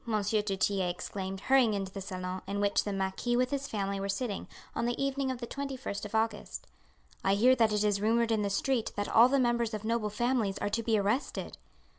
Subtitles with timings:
[0.03, 4.09] du Tillet exclaimed, hurrying into the salon, in which the marquis with his family were
[4.09, 6.65] sitting, on the evening of the 21st of August,
[7.23, 10.09] "I hear that it is rumoured in the street that all the members of noble
[10.09, 11.59] families are to be arrested."